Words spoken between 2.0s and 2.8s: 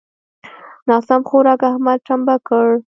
ټمبه کړ.